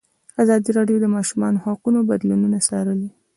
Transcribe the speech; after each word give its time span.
ازادي 0.43 0.69
راډیو 0.77 0.97
د 0.99 1.01
د 1.03 1.07
ماشومانو 1.15 1.63
حقونه 1.65 1.99
بدلونونه 2.09 2.57
څارلي. 2.67 3.09